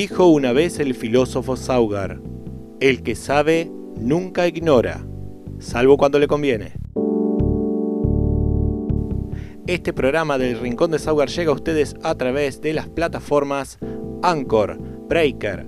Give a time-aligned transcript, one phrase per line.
[0.00, 2.22] Dijo una vez el filósofo Saugar,
[2.80, 5.06] el que sabe nunca ignora,
[5.58, 6.72] salvo cuando le conviene.
[9.66, 13.78] Este programa del Rincón de Saugar llega a ustedes a través de las plataformas
[14.22, 15.66] Anchor, Breaker,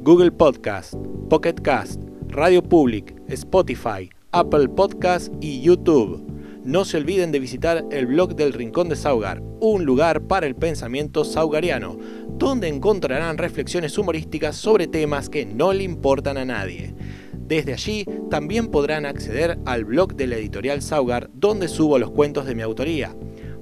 [0.00, 0.94] Google Podcast,
[1.28, 6.24] Pocket Cast, Radio Public, Spotify, Apple Podcast y YouTube.
[6.64, 10.54] No se olviden de visitar el blog del Rincón de Saugar, un lugar para el
[10.54, 11.98] pensamiento saugariano,
[12.38, 16.94] donde encontrarán reflexiones humorísticas sobre temas que no le importan a nadie.
[17.34, 22.46] Desde allí también podrán acceder al blog de la editorial Saugar, donde subo los cuentos
[22.46, 23.16] de mi autoría.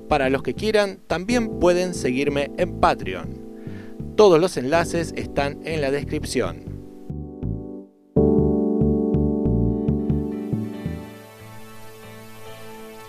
[0.09, 3.47] Para los que quieran, también pueden seguirme en Patreon.
[4.17, 6.77] Todos los enlaces están en la descripción.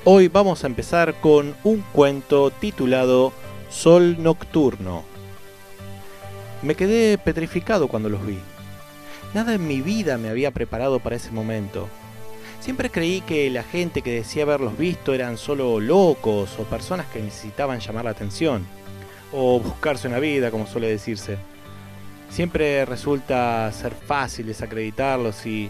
[0.05, 3.33] Hoy vamos a empezar con un cuento titulado
[3.69, 5.16] Sol Nocturno.
[6.63, 8.39] Me quedé petrificado cuando los vi.
[9.33, 11.87] Nada en mi vida me había preparado para ese momento.
[12.59, 17.21] Siempre creí que la gente que decía haberlos visto eran solo locos o personas que
[17.21, 18.65] necesitaban llamar la atención,
[19.31, 21.37] o buscarse una vida, como suele decirse.
[22.29, 25.69] Siempre resulta ser fácil desacreditarlos y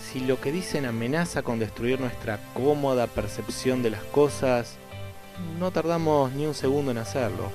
[0.00, 4.76] si lo que dicen amenaza con destruir nuestra cómoda percepción de las cosas,
[5.58, 7.50] no tardamos ni un segundo en hacerlo.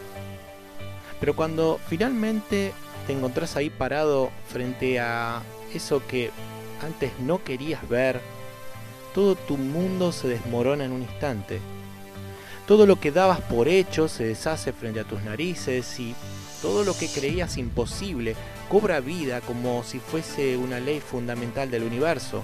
[1.23, 2.73] Pero cuando finalmente
[3.07, 5.41] te encontrás ahí parado frente a
[5.73, 6.31] eso que
[6.81, 8.19] antes no querías ver,
[9.15, 11.61] todo tu mundo se desmorona en un instante.
[12.67, 16.13] Todo lo que dabas por hecho se deshace frente a tus narices y
[16.61, 18.35] todo lo que creías imposible
[18.69, 22.43] cobra vida como si fuese una ley fundamental del universo.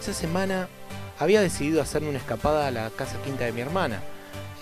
[0.00, 0.68] Esa semana
[1.18, 4.04] había decidido hacerme una escapada a la casa quinta de mi hermana.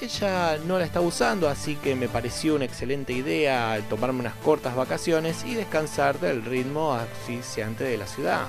[0.02, 4.74] Ella no la estaba usando, así que me pareció una excelente idea tomarme unas cortas
[4.74, 8.48] vacaciones y descansar del ritmo asfixiante de la ciudad.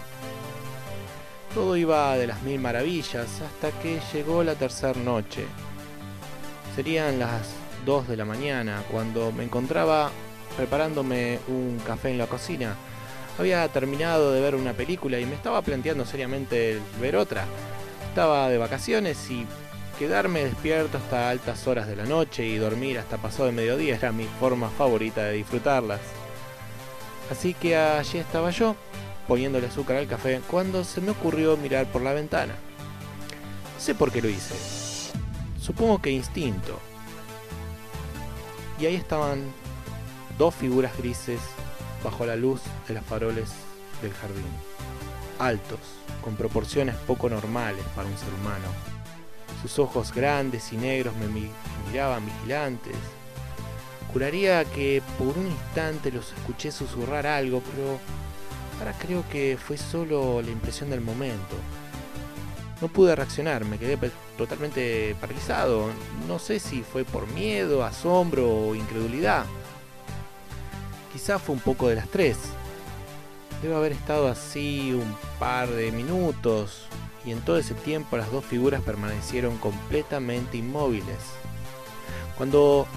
[1.53, 5.45] Todo iba de las mil maravillas hasta que llegó la tercera noche.
[6.75, 7.51] Serían las
[7.85, 10.09] 2 de la mañana cuando me encontraba
[10.57, 12.75] preparándome un café en la cocina.
[13.37, 17.45] Había terminado de ver una película y me estaba planteando seriamente ver otra.
[18.09, 19.45] Estaba de vacaciones y
[19.97, 24.11] quedarme despierto hasta altas horas de la noche y dormir hasta pasado de mediodía era
[24.11, 26.01] mi forma favorita de disfrutarlas.
[27.31, 28.75] Así que allí estaba yo,
[29.27, 32.53] poniéndole azúcar al café, cuando se me ocurrió mirar por la ventana.
[33.79, 34.55] Sé por qué lo hice.
[35.59, 36.79] Supongo que instinto.
[38.79, 39.43] Y ahí estaban
[40.37, 41.39] dos figuras grises
[42.03, 43.49] bajo la luz de las faroles
[44.01, 44.43] del jardín.
[45.39, 45.79] Altos,
[46.21, 48.67] con proporciones poco normales para un ser humano.
[49.63, 51.49] Sus ojos grandes y negros me
[51.87, 52.95] miraban vigilantes.
[54.11, 57.97] Juraría que por un instante los escuché susurrar algo, pero
[58.77, 61.55] ahora creo que fue solo la impresión del momento.
[62.81, 63.97] No pude reaccionar, me quedé
[64.37, 65.87] totalmente paralizado.
[66.27, 69.45] No sé si fue por miedo, asombro o incredulidad.
[71.13, 72.37] Quizá fue un poco de las tres.
[73.61, 76.87] Debe haber estado así un par de minutos
[77.25, 81.17] y en todo ese tiempo las dos figuras permanecieron completamente inmóviles.
[82.37, 82.87] Cuando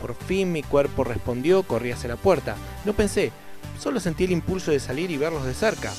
[0.00, 2.56] por fin mi cuerpo respondió, corrí hacia la puerta.
[2.84, 3.32] No pensé,
[3.80, 5.92] solo sentí el impulso de salir y verlos de cerca.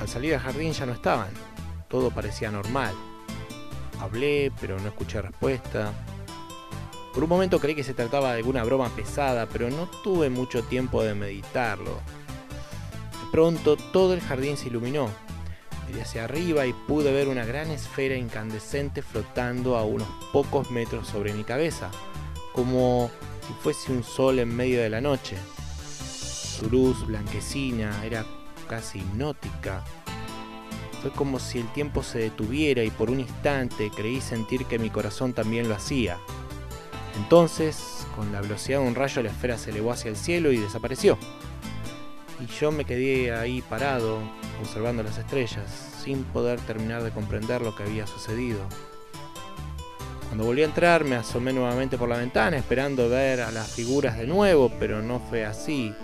[0.00, 1.30] Al salir al jardín ya no estaban.
[1.88, 2.94] Todo parecía normal.
[4.00, 5.92] Hablé, pero no escuché respuesta.
[7.14, 10.64] Por un momento creí que se trataba de alguna broma pesada, pero no tuve mucho
[10.64, 11.92] tiempo de meditarlo.
[11.92, 15.08] De pronto todo el jardín se iluminó.
[16.00, 21.32] Hacia arriba y pude ver una gran esfera incandescente flotando a unos pocos metros sobre
[21.32, 21.90] mi cabeza,
[22.52, 23.10] como
[23.46, 25.36] si fuese un sol en medio de la noche.
[26.58, 28.26] Su luz blanquecina era
[28.68, 29.82] casi hipnótica.
[31.00, 34.90] Fue como si el tiempo se detuviera y por un instante creí sentir que mi
[34.90, 36.18] corazón también lo hacía.
[37.16, 40.58] Entonces, con la velocidad de un rayo, la esfera se elevó hacia el cielo y
[40.58, 41.18] desapareció.
[42.44, 44.18] Y yo me quedé ahí parado,
[44.60, 45.64] observando las estrellas,
[46.02, 48.60] sin poder terminar de comprender lo que había sucedido.
[50.26, 54.18] Cuando volví a entrar, me asomé nuevamente por la ventana, esperando ver a las figuras
[54.18, 55.94] de nuevo, pero no fue así.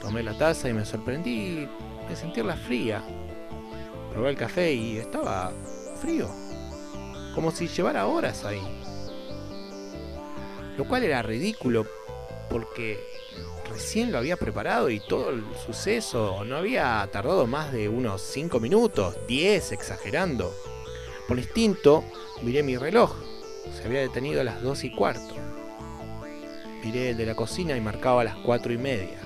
[0.00, 1.66] Tomé la taza y me sorprendí
[2.08, 3.02] de sentirla fría.
[4.12, 5.52] Probé el café y estaba
[6.00, 6.28] frío,
[7.34, 8.62] como si llevara horas ahí
[10.76, 11.86] lo cual era ridículo
[12.50, 13.00] porque
[13.76, 18.58] recién lo había preparado y todo el suceso no había tardado más de unos 5
[18.58, 20.50] minutos, 10 exagerando.
[21.28, 22.02] Por instinto
[22.42, 23.14] miré mi reloj,
[23.70, 25.34] se había detenido a las 2 y cuarto.
[26.82, 29.18] Miré el de la cocina y marcaba las cuatro y media.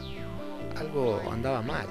[0.76, 1.86] Algo andaba mal.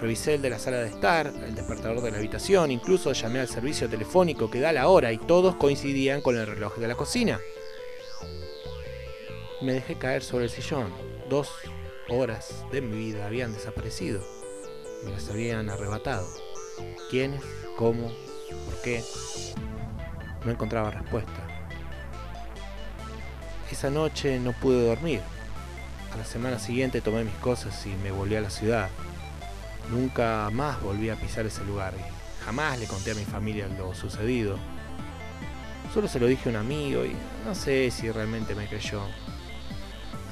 [0.00, 3.48] Revisé el de la sala de estar, el despertador de la habitación, incluso llamé al
[3.48, 7.40] servicio telefónico que da la hora y todos coincidían con el reloj de la cocina.
[9.60, 11.07] Me dejé caer sobre el sillón.
[11.28, 11.50] Dos
[12.08, 14.24] horas de mi vida habían desaparecido.
[15.04, 16.26] Me las habían arrebatado.
[17.10, 17.42] ¿Quiénes?
[17.76, 18.10] ¿Cómo?
[18.64, 19.04] ¿Por qué?
[20.46, 21.46] No encontraba respuesta.
[23.70, 25.20] Esa noche no pude dormir.
[26.14, 28.88] A la semana siguiente tomé mis cosas y me volví a la ciudad.
[29.90, 33.94] Nunca más volví a pisar ese lugar y jamás le conté a mi familia lo
[33.94, 34.56] sucedido.
[35.92, 37.14] Solo se lo dije a un amigo y
[37.44, 39.02] no sé si realmente me creyó.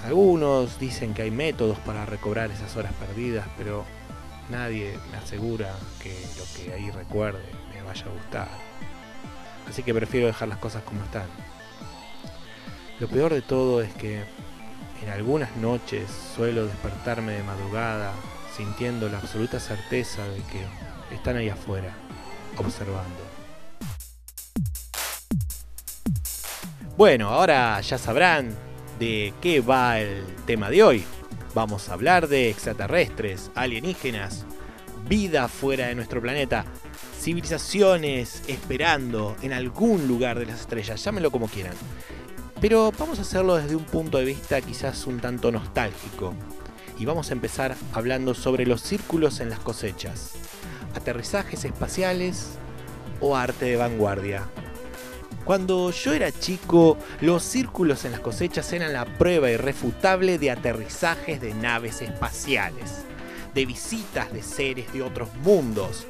[0.06, 3.85] Algunos dicen que hay métodos para recobrar esas horas perdidas, pero
[4.49, 7.43] nadie me asegura que lo que ahí recuerde
[7.75, 8.49] me vaya a gustar.
[9.69, 11.26] Así que prefiero dejar las cosas como están.
[13.00, 14.23] Lo peor de todo es que
[15.03, 18.12] en algunas noches suelo despertarme de madrugada
[18.56, 21.93] sintiendo la absoluta certeza de que están ahí afuera,
[22.56, 23.26] observando.
[26.97, 28.55] Bueno, ahora ya sabrán
[28.98, 31.04] de qué va el tema de hoy.
[31.54, 34.44] Vamos a hablar de extraterrestres, alienígenas,
[35.08, 36.64] vida fuera de nuestro planeta,
[37.19, 41.75] civilizaciones esperando en algún lugar de las estrellas, llámenlo como quieran.
[42.60, 46.34] Pero vamos a hacerlo desde un punto de vista quizás un tanto nostálgico,
[46.99, 50.32] y vamos a empezar hablando sobre los círculos en las cosechas,
[50.94, 52.50] aterrizajes espaciales
[53.20, 54.49] o arte de vanguardia.
[55.46, 61.40] Cuando yo era chico, los círculos en las cosechas eran la prueba irrefutable de aterrizajes
[61.40, 63.04] de naves espaciales,
[63.54, 66.04] de visitas de seres de otros mundos.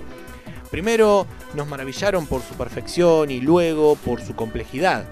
[0.70, 5.04] Primero nos maravillaron por su perfección y luego por su complejidad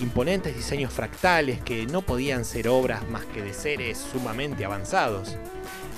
[0.00, 5.36] imponentes diseños fractales que no podían ser obras más que de seres sumamente avanzados.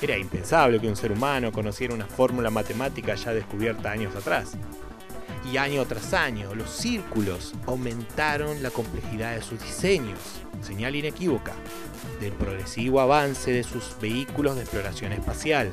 [0.00, 4.56] Era impensable que un ser humano conociera una fórmula matemática ya descubierta años atrás.
[5.50, 10.18] Y año tras año, los círculos aumentaron la complejidad de sus diseños,
[10.60, 11.54] señal inequívoca,
[12.20, 15.72] del progresivo avance de sus vehículos de exploración espacial,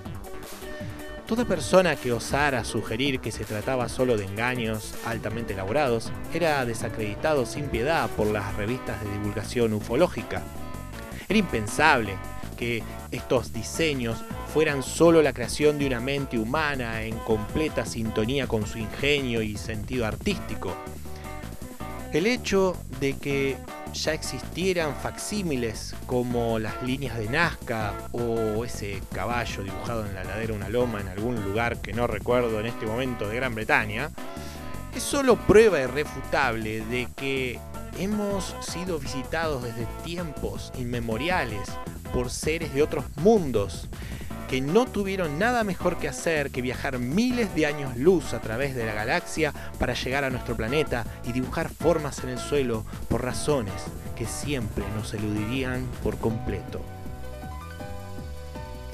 [1.27, 7.47] Toda persona que osara sugerir que se trataba solo de engaños altamente elaborados era desacreditado
[7.47, 10.43] sin piedad por las revistas de divulgación ufológica.
[11.27, 12.15] Era impensable
[12.55, 14.17] que estos diseños
[14.53, 19.57] fueran solo la creación de una mente humana en completa sintonía con su ingenio y
[19.57, 20.73] sentido artístico.
[22.13, 23.57] El hecho de que
[23.93, 30.51] ya existieran facsímiles como las líneas de Nazca o ese caballo dibujado en la ladera
[30.51, 34.11] de una loma en algún lugar que no recuerdo en este momento de Gran Bretaña,
[34.95, 37.59] es solo prueba irrefutable de que
[37.97, 41.69] hemos sido visitados desde tiempos inmemoriales
[42.13, 43.89] por seres de otros mundos
[44.49, 48.75] que no tuvieron nada mejor que hacer que viajar miles de años luz a través
[48.75, 53.23] de la galaxia para llegar a nuestro planeta y dibujar formas en el suelo por
[53.23, 53.73] razones
[54.15, 56.94] que siempre nos eludirían por completo.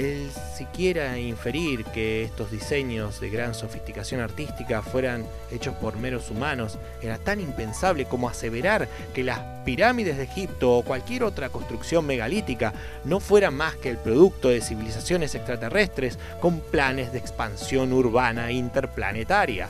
[0.01, 6.79] El siquiera inferir que estos diseños de gran sofisticación artística fueran hechos por meros humanos
[7.03, 12.73] era tan impensable como aseverar que las pirámides de Egipto o cualquier otra construcción megalítica
[13.05, 19.69] no fueran más que el producto de civilizaciones extraterrestres con planes de expansión urbana interplanetaria.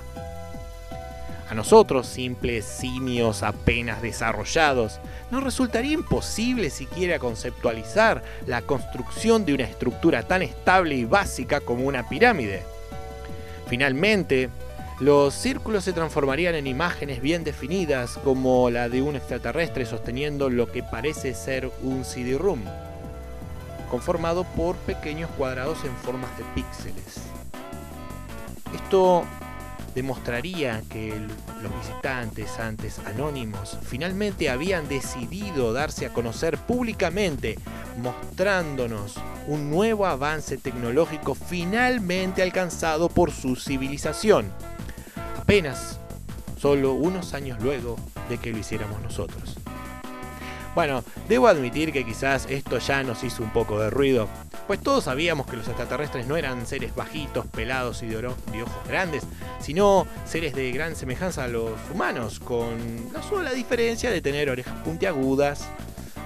[1.51, 9.65] A nosotros, simples simios apenas desarrollados, nos resultaría imposible siquiera conceptualizar la construcción de una
[9.65, 12.63] estructura tan estable y básica como una pirámide.
[13.67, 14.49] Finalmente,
[15.01, 20.71] los círculos se transformarían en imágenes bien definidas como la de un extraterrestre sosteniendo lo
[20.71, 22.61] que parece ser un CD-ROOM,
[23.89, 27.17] conformado por pequeños cuadrados en formas de píxeles.
[28.73, 29.25] Esto
[29.95, 31.13] demostraría que
[31.61, 37.57] los visitantes antes anónimos finalmente habían decidido darse a conocer públicamente,
[38.01, 39.15] mostrándonos
[39.47, 44.51] un nuevo avance tecnológico finalmente alcanzado por su civilización,
[45.39, 45.99] apenas
[46.59, 47.97] solo unos años luego
[48.29, 49.57] de que lo hiciéramos nosotros.
[50.73, 54.29] Bueno, debo admitir que quizás esto ya nos hizo un poco de ruido,
[54.67, 59.23] pues todos sabíamos que los extraterrestres no eran seres bajitos, pelados y de, ojos grandes,
[59.59, 62.77] sino seres de gran semejanza a los humanos, con
[63.13, 65.67] la sola diferencia de tener orejas puntiagudas,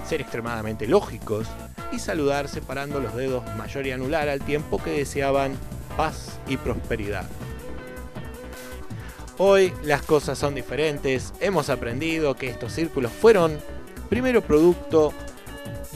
[0.08, 1.48] ser extremadamente lógicos
[1.92, 5.58] y saludar separando los dedos mayor y anular al tiempo que deseaban
[5.98, 7.26] paz y prosperidad.
[9.38, 13.60] Hoy las cosas son diferentes, hemos aprendido que estos círculos fueron
[14.10, 15.14] primero producto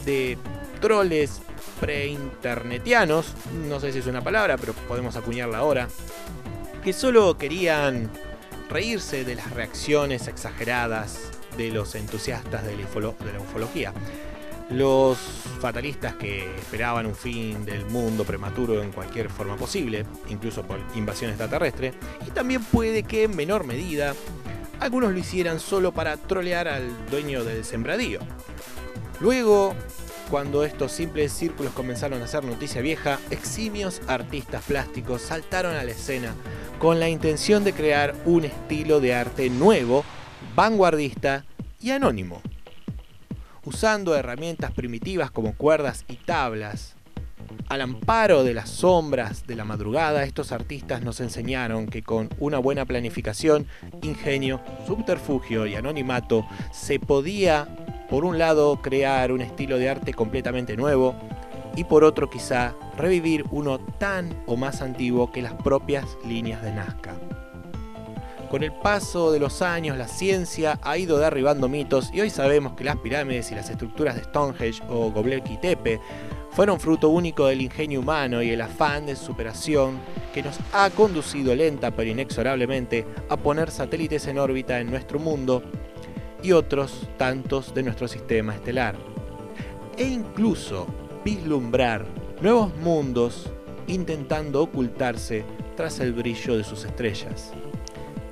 [0.04, 0.36] de
[0.80, 1.40] troles
[1.80, 3.32] preinternetianos,
[3.68, 5.88] no sé si es una palabra, pero podemos acuñarla ahora,
[6.84, 8.10] que solo querían
[8.68, 13.92] reírse de las reacciones exageradas de los entusiastas de la, ufología.
[14.70, 15.18] Los
[15.60, 21.30] fatalistas que esperaban un fin del mundo prematuro en cualquier forma posible, incluso por invasión
[21.30, 21.94] extraterrestre,
[22.26, 24.14] y también puede que en menor medida
[24.78, 28.20] algunos lo hicieran solo para trolear al dueño del sembradío.
[29.20, 29.74] Luego,
[30.30, 35.90] cuando estos simples círculos comenzaron a hacer noticia vieja, eximios artistas plásticos saltaron a la
[35.90, 36.34] escena
[36.78, 40.04] con la intención de crear un estilo de arte nuevo,
[40.54, 41.44] vanguardista
[41.80, 42.40] y anónimo.
[43.64, 46.94] Usando herramientas primitivas como cuerdas y tablas,
[47.68, 52.58] al amparo de las sombras de la madrugada, estos artistas nos enseñaron que con una
[52.58, 53.66] buena planificación,
[54.02, 57.68] ingenio, subterfugio y anonimato se podía
[58.10, 61.14] por un lado crear un estilo de arte completamente nuevo
[61.76, 66.72] y por otro quizá revivir uno tan o más antiguo que las propias líneas de
[66.72, 67.14] Nazca.
[68.50, 72.72] Con el paso de los años la ciencia ha ido derribando mitos y hoy sabemos
[72.72, 76.00] que las pirámides y las estructuras de Stonehenge o Göbekli Tepe
[76.50, 80.00] fueron fruto único del ingenio humano y el afán de superación
[80.34, 85.62] que nos ha conducido lenta pero inexorablemente a poner satélites en órbita en nuestro mundo
[86.42, 88.96] y otros tantos de nuestro sistema estelar.
[89.96, 90.86] E incluso
[91.24, 92.06] vislumbrar
[92.40, 93.52] nuevos mundos
[93.86, 95.44] intentando ocultarse
[95.76, 97.52] tras el brillo de sus estrellas.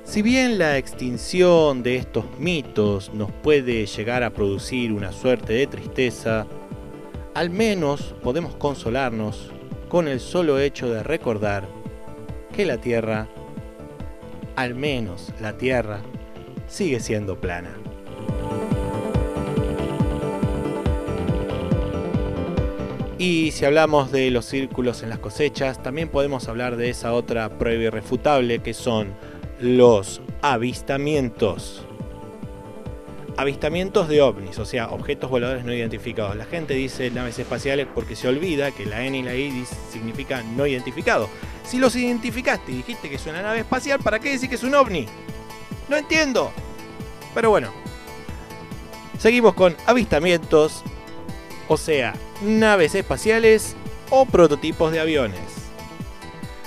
[0.03, 5.67] Si bien la extinción de estos mitos nos puede llegar a producir una suerte de
[5.67, 6.47] tristeza,
[7.35, 9.51] al menos podemos consolarnos
[9.87, 11.67] con el solo hecho de recordar
[12.55, 13.27] que la Tierra,
[14.55, 16.01] al menos la Tierra,
[16.67, 17.77] sigue siendo plana.
[23.19, 27.49] Y si hablamos de los círculos en las cosechas, también podemos hablar de esa otra
[27.49, 29.13] prueba irrefutable que son
[29.59, 31.85] los avistamientos.
[33.35, 36.37] Avistamientos de ovnis, o sea, objetos voladores no identificados.
[36.37, 40.41] La gente dice naves espaciales porque se olvida que la N y la I significa
[40.55, 41.27] no identificado.
[41.65, 44.63] Si los identificaste y dijiste que es una nave espacial, ¿para qué decir que es
[44.63, 45.07] un ovni?
[45.89, 46.53] No entiendo.
[47.35, 47.73] Pero bueno.
[49.17, 50.85] Seguimos con avistamientos
[51.69, 53.75] o sea, naves espaciales
[54.09, 55.39] o prototipos de aviones.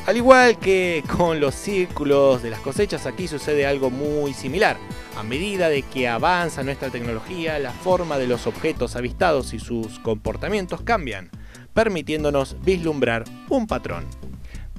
[0.07, 4.77] Al igual que con los círculos de las cosechas, aquí sucede algo muy similar.
[5.17, 9.99] A medida de que avanza nuestra tecnología, la forma de los objetos avistados y sus
[10.01, 11.31] comportamientos cambian,
[11.75, 14.05] permitiéndonos vislumbrar un patrón.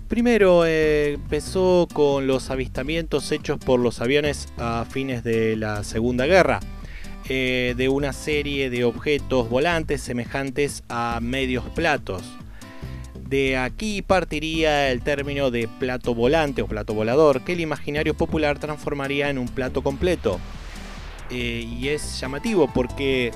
[0.08, 6.26] Primero eh, empezó con los avistamientos hechos por los aviones a fines de la Segunda
[6.26, 6.60] Guerra,
[7.30, 12.24] eh, de una serie de objetos volantes semejantes a medios platos.
[13.28, 18.60] De aquí partiría el término de plato volante o plato volador, que el imaginario popular
[18.60, 20.40] transformaría en un plato completo.
[21.30, 23.32] Eh, y es llamativo porque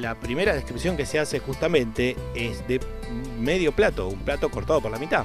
[0.00, 2.80] la primera descripción que se hace justamente es de
[3.40, 5.24] medio plato, un plato cortado por la mitad.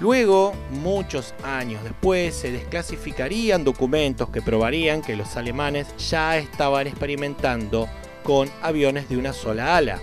[0.00, 7.88] Luego, muchos años después, se desclasificarían documentos que probarían que los alemanes ya estaban experimentando
[8.22, 9.98] con aviones de una sola ala.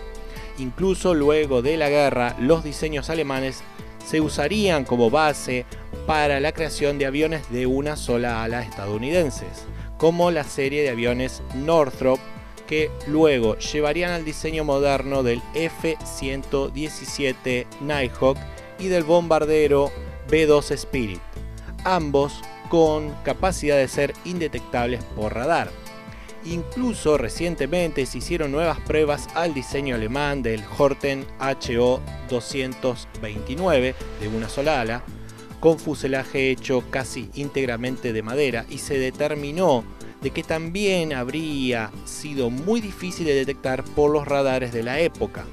[0.58, 3.64] Incluso luego de la guerra, los diseños alemanes
[4.06, 5.66] se usarían como base
[6.06, 9.66] para la creación de aviones de una sola ala estadounidenses,
[9.98, 12.20] como la serie de aviones Northrop
[12.68, 18.38] que luego llevarían al diseño moderno del F-117 Nighthawk
[18.80, 19.92] y del bombardero
[20.30, 21.22] B-2 Spirit,
[21.84, 25.70] ambos con capacidad de ser indetectables por radar.
[26.46, 34.48] Incluso recientemente se hicieron nuevas pruebas al diseño alemán del Horten HO 229 de una
[34.48, 35.04] sola ala,
[35.60, 39.84] con fuselaje hecho casi íntegramente de madera y se determinó
[40.22, 45.46] de que también habría sido muy difícil de detectar por los radares de la época.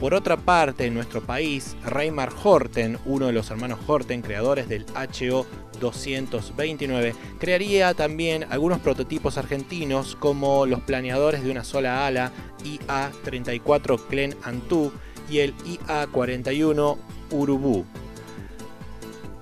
[0.00, 4.86] Por otra parte, en nuestro país, Reymar Horten, uno de los hermanos Horten, creadores del
[4.94, 5.44] HO
[5.80, 12.30] 229, crearía también algunos prototipos argentinos como los planeadores de una sola ala
[12.64, 14.92] IA-34 Clen Antu
[15.28, 16.96] y el IA-41
[17.32, 17.84] Urubu.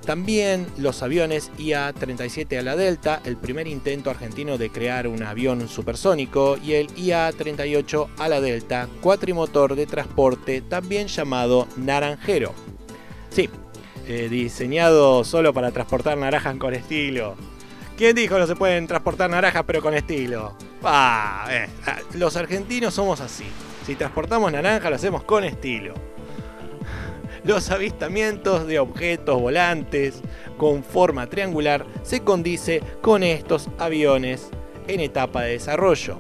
[0.07, 5.69] También los aviones IA-37 a la Delta, el primer intento argentino de crear un avión
[5.69, 12.55] supersónico, y el IA-38 a la Delta, cuatrimotor de transporte, también llamado Naranjero.
[13.31, 13.51] Sí,
[14.07, 17.35] eh, diseñado solo para transportar naranjas con estilo.
[17.97, 20.55] ¿Quién dijo no se pueden transportar naranjas pero con estilo?
[20.85, 21.67] Ah, eh,
[22.15, 23.47] los argentinos somos así.
[23.85, 25.95] Si transportamos naranja lo hacemos con estilo.
[27.47, 30.21] Los avistamientos de objetos volantes
[30.57, 34.49] con forma triangular se condice con estos aviones
[34.89, 36.19] en etapa de desarrollo.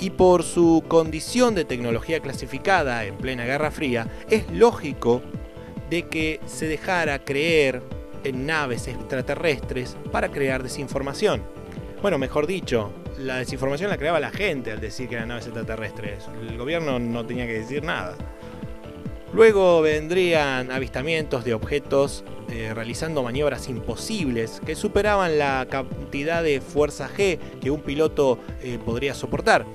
[0.00, 5.20] Y por su condición de tecnología clasificada en plena Guerra Fría, es lógico
[5.90, 7.82] de que se dejara creer
[8.24, 11.42] en naves extraterrestres para crear desinformación.
[12.00, 16.24] Bueno, mejor dicho, la desinformación la creaba la gente al decir que eran naves extraterrestres.
[16.40, 18.16] El gobierno no tenía que decir nada.
[19.36, 27.10] Luego vendrían avistamientos de objetos eh, realizando maniobras imposibles que superaban la cantidad de fuerza
[27.14, 29.66] G que un piloto eh, podría soportar.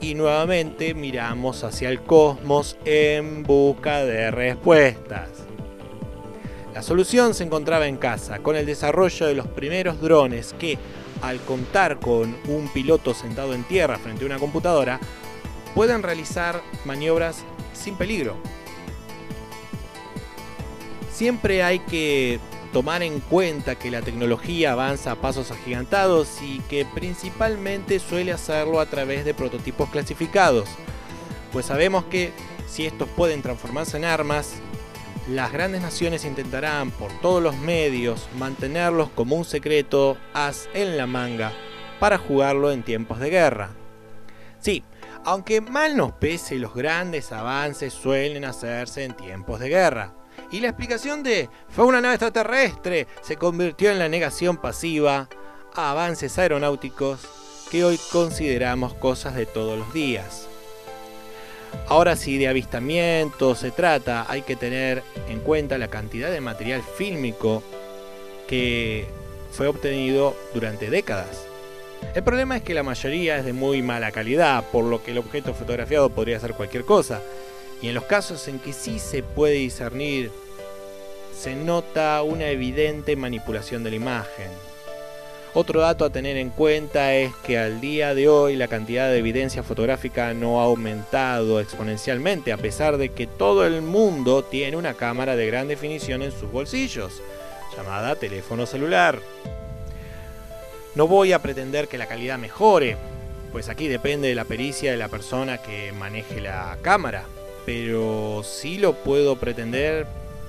[0.00, 5.30] Y nuevamente miramos hacia el cosmos en busca de respuestas.
[6.72, 10.78] La solución se encontraba en casa, con el desarrollo de los primeros drones que,
[11.22, 15.00] al contar con un piloto sentado en tierra frente a una computadora,
[15.74, 18.36] pueden realizar maniobras sin peligro.
[21.18, 22.38] Siempre hay que
[22.72, 28.78] tomar en cuenta que la tecnología avanza a pasos agigantados y que principalmente suele hacerlo
[28.78, 30.68] a través de prototipos clasificados,
[31.52, 32.30] pues sabemos que
[32.68, 34.60] si estos pueden transformarse en armas,
[35.28, 41.08] las grandes naciones intentarán por todos los medios mantenerlos como un secreto as en la
[41.08, 41.50] manga
[41.98, 43.70] para jugarlo en tiempos de guerra.
[44.60, 44.84] Sí,
[45.24, 50.14] aunque mal nos pese, los grandes avances suelen hacerse en tiempos de guerra.
[50.50, 55.28] Y la explicación de fue una nave extraterrestre se convirtió en la negación pasiva
[55.74, 57.20] a avances aeronáuticos
[57.70, 60.48] que hoy consideramos cosas de todos los días.
[61.86, 66.82] Ahora si de avistamiento se trata, hay que tener en cuenta la cantidad de material
[66.82, 67.62] fílmico
[68.46, 69.06] que
[69.52, 71.46] fue obtenido durante décadas.
[72.14, 75.18] El problema es que la mayoría es de muy mala calidad, por lo que el
[75.18, 77.20] objeto fotografiado podría ser cualquier cosa.
[77.80, 80.30] Y en los casos en que sí se puede discernir,
[81.38, 84.50] se nota una evidente manipulación de la imagen.
[85.54, 89.18] Otro dato a tener en cuenta es que al día de hoy la cantidad de
[89.18, 94.94] evidencia fotográfica no ha aumentado exponencialmente, a pesar de que todo el mundo tiene una
[94.94, 97.22] cámara de gran definición en sus bolsillos,
[97.76, 99.20] llamada teléfono celular.
[100.94, 102.96] No voy a pretender que la calidad mejore,
[103.50, 107.24] pues aquí depende de la pericia de la persona que maneje la cámara,
[107.68, 110.06] pero sí lo puedo pretender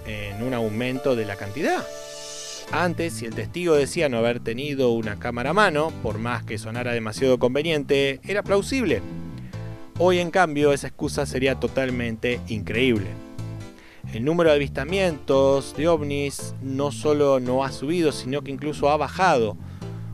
[0.07, 1.85] en un aumento de la cantidad.
[2.71, 6.57] Antes, si el testigo decía no haber tenido una cámara a mano, por más que
[6.57, 9.01] sonara demasiado conveniente, era plausible.
[9.97, 13.07] Hoy, en cambio, esa excusa sería totalmente increíble.
[14.13, 18.95] El número de avistamientos de ovnis no solo no ha subido, sino que incluso ha
[18.95, 19.57] bajado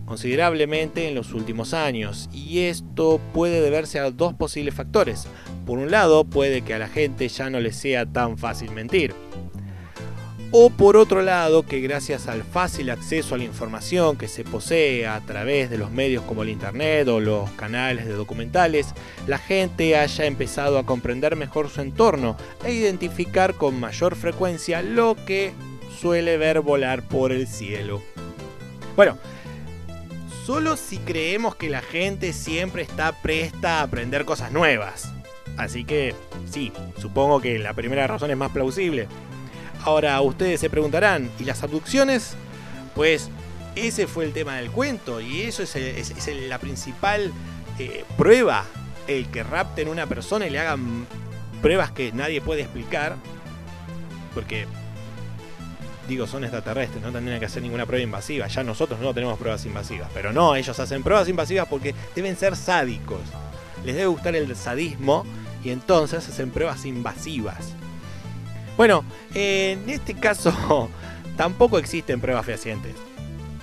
[0.07, 2.31] considerablemente en los últimos años.
[2.33, 5.27] Y esto puede deberse a dos posibles factores.
[5.65, 9.15] Por un lado, puede que a la gente ya no le sea tan fácil mentir.
[10.51, 15.07] O por otro lado, que gracias al fácil acceso a la información que se posee
[15.07, 18.93] a través de los medios como el Internet o los canales de documentales,
[19.27, 25.17] la gente haya empezado a comprender mejor su entorno e identificar con mayor frecuencia lo
[25.25, 25.51] que
[25.99, 28.01] suele ver volar por el cielo.
[28.95, 29.17] Bueno,
[30.45, 35.14] solo si creemos que la gente siempre está presta a aprender cosas nuevas.
[35.57, 36.15] Así que
[36.49, 39.07] sí, supongo que la primera razón es más plausible.
[39.83, 42.35] Ahora ustedes se preguntarán, ¿y las abducciones?
[42.95, 43.29] Pues
[43.75, 45.75] ese fue el tema del cuento y eso es,
[46.47, 47.31] la principal
[47.79, 48.65] eh, prueba.
[49.07, 51.05] El que rapten una persona y le hagan
[51.61, 53.17] pruebas que nadie puede explicar.
[54.33, 54.65] Porque,
[56.07, 58.47] digo, son extraterrestres, no tendrían que hacer ninguna prueba invasiva.
[58.47, 60.09] Ya nosotros no tenemos pruebas invasivas.
[60.13, 63.21] Pero no, ellos hacen pruebas invasivas porque deben ser sádicos.
[63.85, 65.23] Les debe gustar el sadismo
[65.65, 67.73] y entonces hacen pruebas invasivas.
[68.77, 70.89] Bueno, en este caso
[71.37, 72.93] tampoco existen pruebas fehacientes.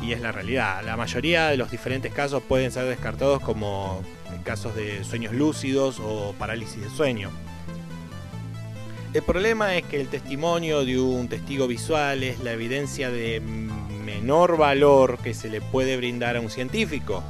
[0.01, 0.83] Y es la realidad.
[0.85, 4.03] La mayoría de los diferentes casos pueden ser descartados como
[4.43, 7.31] casos de sueños lúcidos o parálisis de sueño.
[9.15, 14.57] El problema es que el testimonio de un testigo visual es la evidencia de menor
[14.57, 17.23] valor que se le puede brindar a un científico,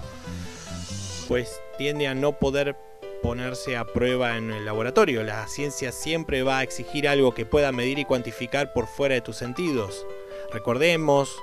[1.29, 2.75] pues tiende a no poder
[3.23, 5.23] ponerse a prueba en el laboratorio.
[5.23, 9.21] La ciencia siempre va a exigir algo que pueda medir y cuantificar por fuera de
[9.21, 10.07] tus sentidos.
[10.53, 11.39] Recordemos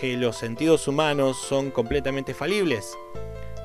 [0.00, 2.96] que los sentidos humanos son completamente falibles.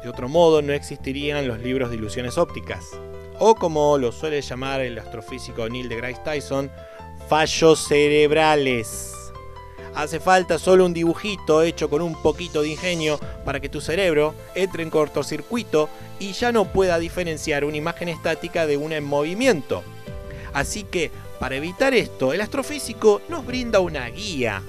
[0.03, 2.99] De otro modo no existirían los libros de ilusiones ópticas.
[3.39, 6.71] O como lo suele llamar el astrofísico Neil deGrasse Tyson,
[7.27, 9.18] fallos cerebrales.
[9.95, 14.35] Hace falta solo un dibujito hecho con un poquito de ingenio para que tu cerebro
[14.55, 19.83] entre en cortocircuito y ya no pueda diferenciar una imagen estática de una en movimiento.
[20.53, 24.61] Así que, para evitar esto, el astrofísico nos brinda una guía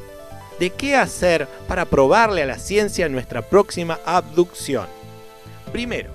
[0.59, 4.87] de qué hacer para probarle a la ciencia nuestra próxima abducción.
[5.73, 6.11] Primero,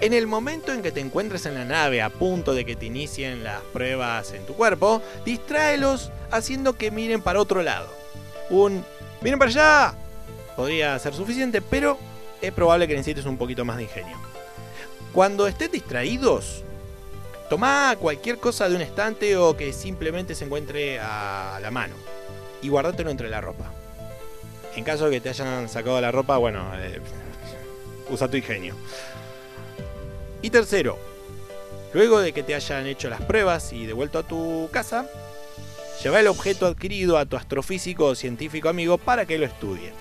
[0.00, 2.86] en el momento en que te encuentres en la nave a punto de que te
[2.86, 7.88] inicien las pruebas en tu cuerpo, distráelos haciendo que miren para otro lado.
[8.50, 8.84] Un
[9.20, 9.94] miren para allá
[10.54, 11.98] podría ser suficiente, pero
[12.40, 14.16] es probable que necesites un poquito más de ingenio.
[15.12, 16.62] Cuando estés distraídos,
[17.48, 21.94] toma cualquier cosa de un estante o que simplemente se encuentre a la mano
[22.62, 23.72] y guardátelo entre la ropa.
[24.74, 27.00] En caso de que te hayan sacado la ropa, bueno, eh,
[28.10, 28.74] usa tu ingenio.
[30.42, 30.98] Y tercero,
[31.94, 35.08] luego de que te hayan hecho las pruebas y devuelto a tu casa,
[36.02, 39.92] lleva el objeto adquirido a tu astrofísico o científico amigo para que lo estudie.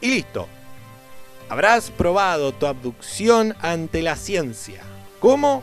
[0.00, 0.48] Y listo.
[1.48, 4.80] Habrás probado tu abducción ante la ciencia.
[5.20, 5.62] ¿Cómo?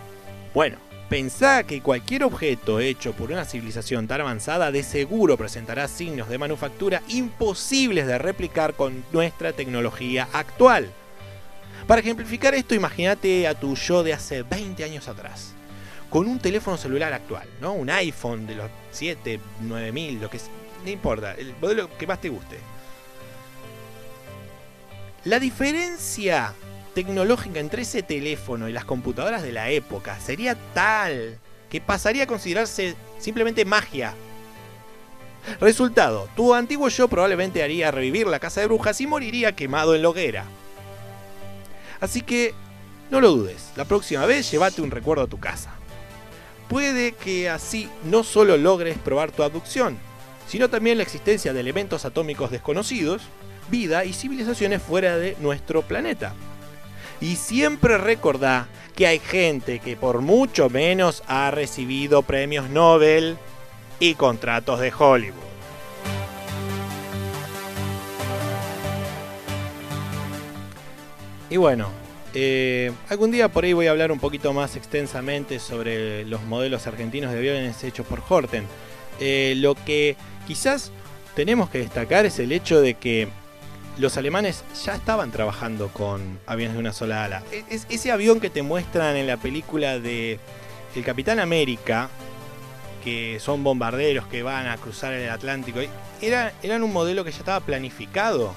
[0.54, 0.78] Bueno,
[1.10, 6.38] pensá que cualquier objeto hecho por una civilización tan avanzada de seguro presentará signos de
[6.38, 10.90] manufactura imposibles de replicar con nuestra tecnología actual.
[11.88, 15.56] Para ejemplificar esto, imagínate a tu yo de hace 20 años atrás,
[16.10, 17.74] con un teléfono celular actual, ¿no?
[17.74, 20.50] Un iPhone de los 7, 9000, lo que es,
[20.84, 22.58] no importa, el modelo que más te guste.
[25.26, 26.54] La diferencia
[26.96, 31.38] tecnológica entre ese teléfono y las computadoras de la época sería tal
[31.70, 34.16] que pasaría a considerarse simplemente magia.
[35.60, 40.02] Resultado, tu antiguo yo probablemente haría revivir la casa de brujas y moriría quemado en
[40.02, 40.46] la hoguera.
[42.00, 42.54] Así que
[43.12, 45.79] no lo dudes, la próxima vez llévate un recuerdo a tu casa.
[46.70, 49.98] Puede que así no solo logres probar tu abducción,
[50.48, 53.24] sino también la existencia de elementos atómicos desconocidos,
[53.72, 56.34] vida y civilizaciones fuera de nuestro planeta.
[57.20, 63.38] Y siempre recordá que hay gente que por mucho menos ha recibido premios Nobel
[64.00, 65.50] y contratos de Hollywood.
[71.50, 71.90] Y bueno,
[72.34, 76.86] eh, algún día por ahí voy a hablar un poquito más extensamente sobre los modelos
[76.86, 78.66] argentinos de aviones hechos por Horten.
[79.20, 80.16] Eh, lo que
[80.48, 80.92] quizás
[81.36, 83.28] tenemos que destacar es el hecho de que
[83.98, 87.44] los alemanes ya estaban trabajando con aviones de una sola ala.
[87.52, 90.40] E-, es, ese avión que te muestran en la película de
[90.96, 92.10] El Capitán América,
[93.04, 95.80] que son bombarderos que van a cruzar el Atlántico,
[96.22, 98.54] era, eran un modelo que ya estaba planificado,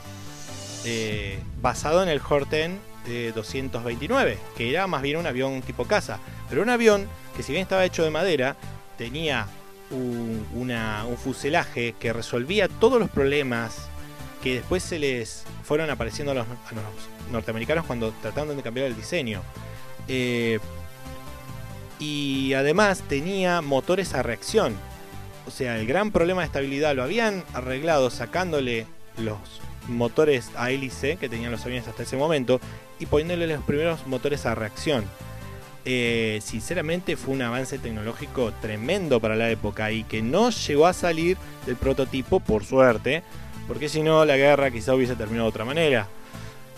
[0.85, 6.19] eh, basado en el Horten de 229, que era más bien un avión tipo casa,
[6.49, 8.57] pero un avión que si bien estaba hecho de madera,
[8.97, 9.47] tenía
[9.91, 13.89] un, un fuselaje que resolvía todos los problemas
[14.43, 16.47] que después se les fueron apareciendo a los,
[17.31, 19.43] norteamericanos cuando trataron de cambiar el diseño.
[20.09, 20.59] Eh,
[21.99, 24.75] y además tenía motores a reacción.
[25.47, 28.87] O sea, el gran problema de estabilidad lo habían arreglado sacándole
[29.17, 29.39] los
[29.89, 32.61] motores a hélice que tenían los aviones hasta ese momento
[33.03, 35.05] y poniéndole los primeros motores a reacción.
[35.85, 40.93] Eh, sinceramente fue un avance tecnológico tremendo para la época y que no llegó a
[40.93, 41.37] salir
[41.67, 43.25] del prototipo por suerte,
[43.67, 46.07] porque si no la guerra quizá hubiese terminado de otra manera.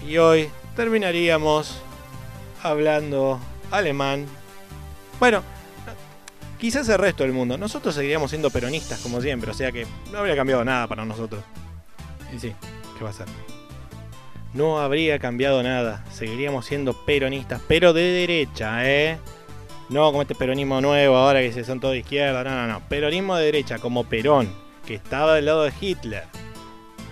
[0.09, 1.77] Y hoy terminaríamos
[2.63, 3.39] hablando
[3.71, 4.25] alemán.
[5.21, 5.43] Bueno,
[6.59, 7.59] quizás el resto del mundo.
[7.59, 11.45] Nosotros seguiríamos siendo peronistas como siempre, o sea que no habría cambiado nada para nosotros.
[12.35, 12.55] Y sí,
[12.97, 13.27] ¿qué va a ser?
[14.55, 16.05] No habría cambiado nada.
[16.11, 19.19] Seguiríamos siendo peronistas, pero de derecha, ¿eh?
[19.91, 22.43] No como este peronismo nuevo ahora que se son todos de izquierda.
[22.43, 22.89] No, no, no.
[22.89, 24.49] Peronismo de derecha, como Perón,
[24.87, 26.25] que estaba del lado de Hitler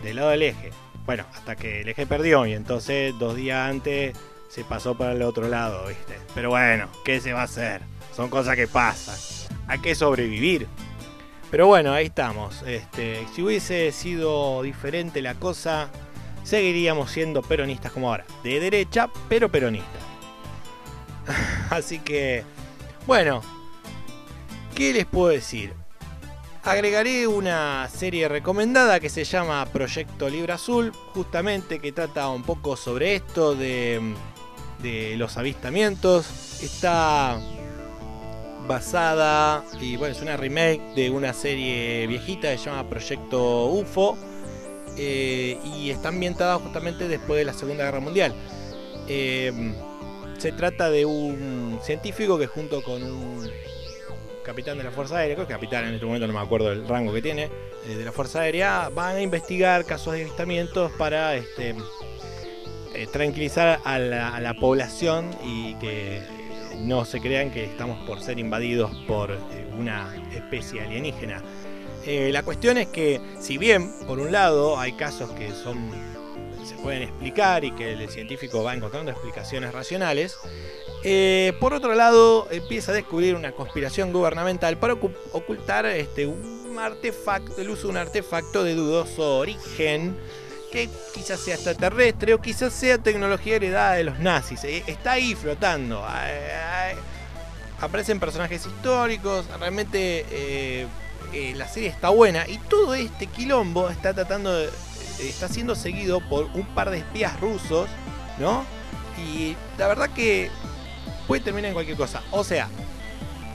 [0.02, 0.70] del lado del eje.
[1.06, 4.16] Bueno, hasta que el eje perdió y entonces dos días antes
[4.48, 6.18] se pasó para el otro lado, ¿viste?
[6.34, 7.82] Pero bueno, ¿qué se va a hacer?
[8.14, 9.16] Son cosas que pasan.
[9.66, 10.66] Hay que sobrevivir.
[11.50, 12.62] Pero bueno, ahí estamos.
[12.66, 15.90] Este, si hubiese sido diferente la cosa,
[16.42, 18.24] seguiríamos siendo peronistas como ahora.
[18.42, 20.02] De derecha, pero peronistas.
[21.70, 22.44] Así que,
[23.06, 23.42] bueno,
[24.74, 25.74] ¿qué les puedo decir?
[26.64, 32.76] agregaré una serie recomendada que se llama Proyecto Libra Azul, justamente que trata un poco
[32.76, 34.14] sobre esto de,
[35.16, 36.62] los avistamientos.
[36.62, 37.40] Está
[38.68, 44.16] basada, y bueno, es una remake de una serie viejita que se llama Proyecto UFO.
[44.96, 48.34] Eh, y está ambientada justamente después de la Segunda Guerra Mundial.
[49.08, 49.52] Eh,
[50.38, 53.50] se trata de un científico que junto con un
[54.44, 57.12] capitán de la Fuerza Aérea, creo capitán en este momento no me acuerdo del rango
[57.12, 57.44] que tiene,
[57.86, 61.74] eh, de la Fuerza Aérea van a investigar casos de avistamientos para este,
[63.12, 66.20] tranquilizar a la, población y que
[66.78, 69.38] no se crean que estamos por ser invadidos por
[69.78, 71.42] una especie alienígena.
[72.06, 75.90] La cuestión es que si bien por un lado hay casos que son
[76.64, 80.38] se pueden explicar y que el científico va encontrando explicaciones racionales,
[81.04, 87.60] eh, por otro lado, empieza a descubrir una conspiración gubernamental para ocultar este, un artefacto,
[87.60, 90.16] el uso de un artefacto de dudoso origen,
[90.70, 94.62] que quizás sea extraterrestre o quizás sea tecnología heredada de los nazis.
[94.64, 96.04] Eh, está ahí flotando.
[97.80, 100.86] Aparecen personajes históricos, realmente eh,
[101.56, 104.70] la serie está buena y todo este quilombo está tratando de,
[105.20, 107.88] está siendo seguido por un par de espías rusos,
[108.38, 108.64] ¿no?
[109.18, 110.50] Y la verdad que
[111.26, 112.22] puede terminar en cualquier cosa.
[112.30, 112.68] O sea,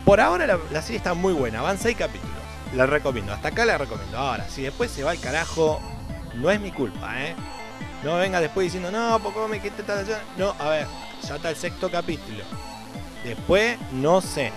[0.06, 2.36] por ahora la, serie está muy buena, van 6 capítulos.
[2.75, 4.17] La recomiendo, hasta acá la recomiendo.
[4.17, 5.82] Ahora, si después se va al carajo,
[6.36, 7.36] no es mi culpa, ¿eh?
[8.03, 10.06] No venga después diciendo, no, poco me quité tal
[10.38, 10.88] No, a ver,
[11.27, 12.43] ya está el sexto capítulo.
[13.23, 14.51] Después, no sé.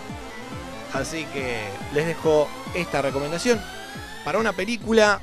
[0.93, 1.59] Así que
[1.95, 3.61] les dejo esta recomendación.
[4.25, 5.21] Para una película,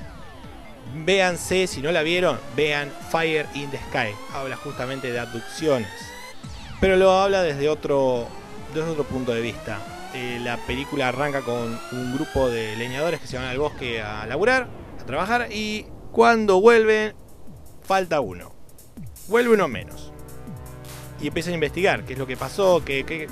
[1.06, 4.14] véanse, si no la vieron, vean Fire in the Sky.
[4.34, 6.08] Habla justamente de abducciones
[6.80, 8.28] pero lo habla desde otro,
[8.74, 9.80] desde otro punto de vista.
[10.14, 14.26] Eh, la película arranca con un grupo de leñadores que se van al bosque a
[14.26, 14.68] laburar,
[15.00, 17.16] a trabajar, y cuando vuelven,
[17.84, 18.54] falta uno.
[19.28, 20.14] Vuelve uno menos.
[21.20, 23.28] Y empiezan a investigar qué es lo que pasó, qué,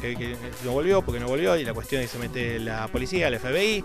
[0.63, 3.39] no volvió, porque no volvió, y la cuestión es que se mete la policía, el
[3.39, 3.83] FBI,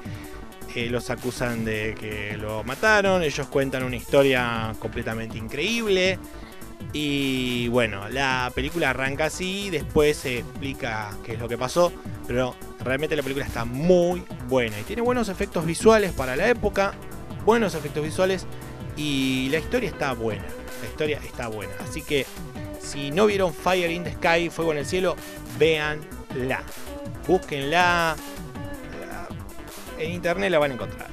[0.75, 6.19] eh, los acusan de que lo mataron, ellos cuentan una historia completamente increíble.
[6.93, 11.93] Y bueno, la película arranca así, después se explica qué es lo que pasó,
[12.27, 16.95] pero realmente la película está muy buena y tiene buenos efectos visuales para la época,
[17.45, 18.47] buenos efectos visuales
[18.97, 20.45] y la historia está buena,
[20.83, 21.73] la historia está buena.
[21.81, 22.27] Así que
[22.81, 25.17] si no vieron Fire in the Sky, Fuego en el Cielo,
[25.59, 26.63] véanla,
[27.27, 28.17] búsquenla,
[29.99, 31.09] en internet la van a encontrar.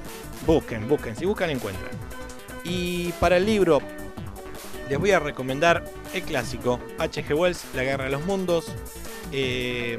[0.46, 1.92] Busquen, busquen, si buscan encuentran.
[2.64, 3.82] Y para el libro
[4.90, 7.34] les voy a recomendar el clásico H.G.
[7.36, 8.74] Wells, La Guerra de los Mundos.
[9.32, 9.98] Eh,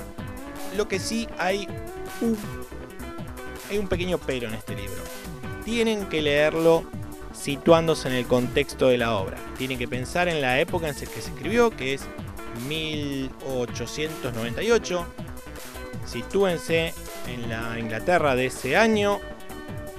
[0.76, 1.68] lo que sí hay
[2.20, 2.36] un,
[3.70, 5.02] hay un pequeño pero en este libro.
[5.64, 6.84] Tienen que leerlo
[7.32, 9.38] situándose en el contexto de la obra.
[9.56, 12.02] Tienen que pensar en la época en que se escribió, que es
[12.66, 15.06] 1898.
[16.06, 16.94] Sitúense
[17.26, 19.20] en la Inglaterra de ese año,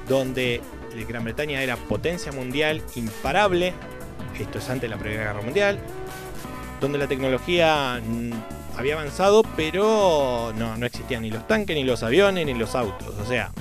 [0.07, 0.61] donde
[1.07, 3.75] Gran Bretaña era potencia mundial imparable
[4.43, 5.79] esto es antes de la Primera Guerra Mundial,
[6.79, 8.31] donde la tecnología mm,
[8.77, 13.15] había avanzado, pero no, no existían ni los tanques, ni los aviones, ni los autos.
[13.19, 13.51] O sea,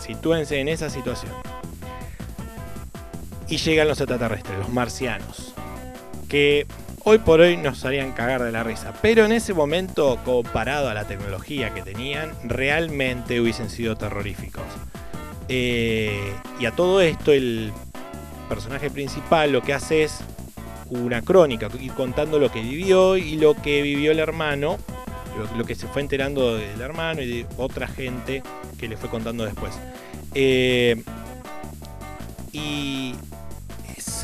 [0.00, 1.32] sitúense en esa situación.
[3.52, 5.52] Y llegan los extraterrestres, los marcianos,
[6.26, 6.66] que
[7.04, 8.94] hoy por hoy nos harían cagar de la risa.
[9.02, 14.64] Pero en ese momento, comparado a la tecnología que tenían, realmente hubiesen sido terroríficos.
[15.50, 17.74] Eh, y a todo esto, el
[18.48, 20.20] personaje principal lo que hace es
[20.88, 24.78] una crónica, ir contando lo que vivió y lo que vivió el hermano,
[25.58, 28.42] lo, que se fue enterando del hermano y de otra gente
[28.78, 29.74] que le fue contando después.
[30.32, 31.02] Eh,
[32.54, 33.14] y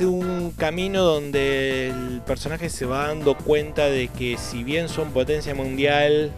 [0.06, 5.54] un camino donde el personaje se va dando cuenta de que si bien son potencia
[5.54, 6.32] mundial,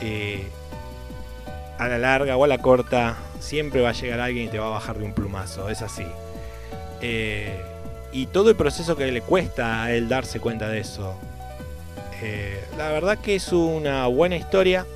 [0.00, 0.44] eh,
[1.78, 4.66] a la larga o a la corta, siempre va a llegar alguien y te va
[4.66, 5.68] a bajar de un plumazo.
[5.68, 6.06] Es así.
[7.00, 7.60] Eh,
[8.12, 11.14] y todo el proceso que le cuesta a él darse cuenta de eso.
[12.22, 14.86] Eh, la verdad que es una buena historia,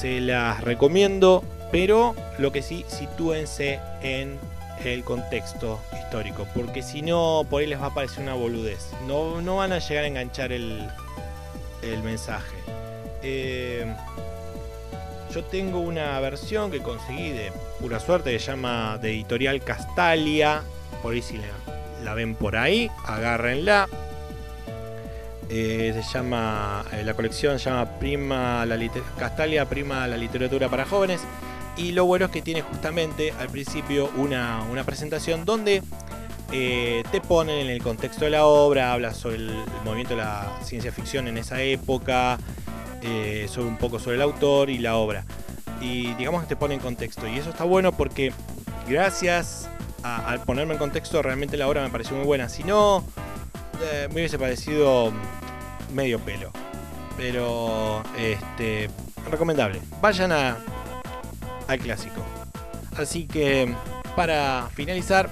[0.00, 4.38] se las recomiendo, pero lo que sí, sitúense en
[4.86, 8.90] el contexto histórico, porque si no, por ahí les va a parecer una boludez.
[9.06, 10.88] No, no van a llegar a enganchar el,
[11.82, 12.56] el mensaje.
[13.22, 13.86] Eh,
[15.32, 20.62] yo tengo una versión que conseguí de pura suerte que se llama de editorial Castalia
[21.02, 21.38] por ahí si
[22.02, 23.88] la, ven por ahí, agárrenla.
[25.48, 28.78] Eh, se llama, eh, la colección se llama Prima la
[29.18, 31.20] Castalia Prima la literatura para jóvenes.
[31.76, 35.82] Y lo bueno es que tiene justamente al principio una, presentación donde
[36.52, 39.50] eh, te ponen en el contexto de la obra, habla sobre el,
[39.84, 42.38] movimiento de la ciencia ficción en esa época,
[43.48, 45.24] sobre un poco sobre el autor y la obra.
[45.80, 47.26] Y digamos que te pone en contexto.
[47.26, 48.32] Y eso está bueno porque
[48.86, 49.68] gracias
[50.02, 52.48] al ponerme en contexto, realmente la obra me pareció muy buena.
[52.48, 53.04] Si no,
[53.82, 55.12] eh, me hubiese parecido
[55.92, 56.50] medio pelo.
[57.16, 58.90] Pero, este,
[59.30, 59.80] recomendable.
[60.00, 60.56] Vayan a,
[61.78, 62.22] clásico.
[62.96, 63.74] Así que,
[64.16, 65.30] para finalizar,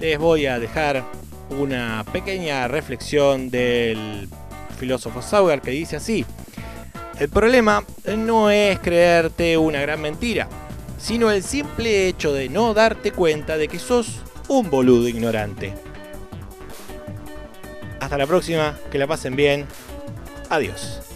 [0.00, 1.04] les voy a dejar
[1.50, 4.28] una pequeña reflexión del
[4.78, 6.24] filósofo Sauer que dice así,
[7.18, 7.84] el problema
[8.16, 10.48] no es creerte una gran mentira,
[10.98, 15.74] sino el simple hecho de no darte cuenta de que sos un boludo ignorante.
[18.00, 19.66] Hasta la próxima, que la pasen bien.
[20.48, 21.11] Adiós.